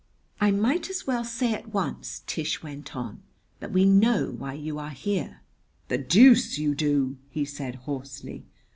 "I 0.39 0.49
might 0.49 0.89
as 0.89 1.05
well 1.05 1.23
say 1.23 1.53
at 1.53 1.71
once," 1.75 2.23
Tish 2.25 2.63
went 2.63 2.95
on, 2.95 3.21
"that 3.59 3.71
we 3.71 3.85
know 3.85 4.31
why 4.35 4.53
you 4.53 4.79
are 4.79 4.89
here" 4.89 5.41
"The 5.89 5.99
deuce 5.99 6.57
you 6.57 6.73
do!" 6.73 7.19
he 7.29 7.45
said 7.45 7.75
hoarsely. 7.75 8.47